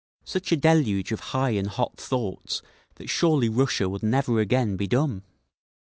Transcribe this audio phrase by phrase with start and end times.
[0.25, 2.63] Such a deluge of high and hot thoughts
[2.95, 5.21] that surely Russia would never again be dumb!